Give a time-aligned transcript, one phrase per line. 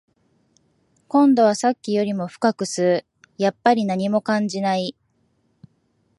[1.07, 3.05] 今度はさっきよりも深く吸う、
[3.37, 4.95] やっぱり何も感じない